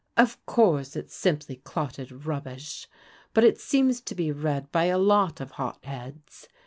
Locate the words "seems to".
3.59-4.15